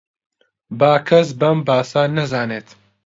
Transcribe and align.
با 0.79 0.91
کەس 1.07 1.29
بەم 1.39 1.57
باسە 1.67 2.03
نەزانێت 2.15 2.67